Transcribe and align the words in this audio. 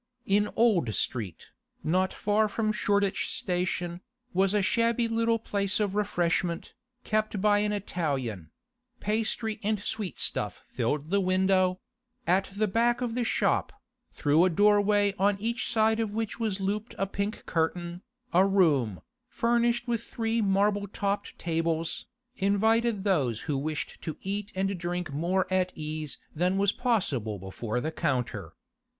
In 0.25 0.49
Old 0.55 0.95
Street, 0.95 1.49
not 1.83 2.11
far 2.11 2.49
from 2.49 2.71
Shoreditch 2.71 3.31
Station, 3.37 4.01
was 4.33 4.55
a 4.55 4.63
shabby 4.63 5.07
little 5.07 5.37
place 5.37 5.79
of 5.79 5.93
refreshment, 5.93 6.73
kept 7.03 7.39
by 7.39 7.59
an 7.59 7.71
Italian; 7.71 8.49
pastry 8.99 9.59
and 9.61 9.79
sweet 9.79 10.17
stuff 10.17 10.63
filled 10.65 11.11
the 11.11 11.19
window; 11.21 11.81
at 12.25 12.49
the 12.55 12.67
back 12.67 13.01
of 13.01 13.13
the 13.13 13.23
shop, 13.23 13.71
through 14.11 14.43
a 14.43 14.49
doorway 14.49 15.13
on 15.19 15.37
each 15.39 15.71
side 15.71 15.99
of 15.99 16.15
which 16.15 16.39
was 16.39 16.59
looped 16.59 16.95
a 16.97 17.05
pink 17.05 17.45
curtain, 17.45 18.01
a 18.33 18.43
room, 18.43 19.01
furnished 19.27 19.87
with 19.87 20.03
three 20.03 20.41
marble 20.41 20.87
topped 20.87 21.37
tables, 21.37 22.07
invited 22.37 23.03
those 23.03 23.41
who 23.41 23.55
wished 23.55 24.01
to 24.01 24.17
eat 24.21 24.51
and 24.55 24.79
drink 24.79 25.13
more 25.13 25.45
at 25.53 25.71
ease 25.75 26.17
than 26.33 26.57
was 26.57 26.71
possible 26.71 27.37
before 27.37 27.79
the 27.79 27.91
counter. 27.91 28.55